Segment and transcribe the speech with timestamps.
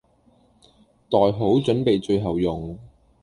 [1.11, 2.79] 袋好準備最後用。